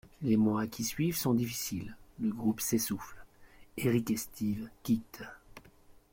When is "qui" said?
0.65-0.83